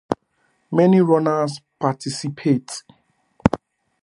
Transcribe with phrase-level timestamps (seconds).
[0.71, 2.81] Many runners participate.